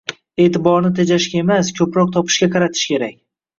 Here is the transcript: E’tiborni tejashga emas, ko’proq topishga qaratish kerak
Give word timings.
E’tiborni 0.45 0.91
tejashga 1.01 1.37
emas, 1.45 1.71
ko’proq 1.81 2.11
topishga 2.19 2.51
qaratish 2.59 2.89
kerak 2.93 3.25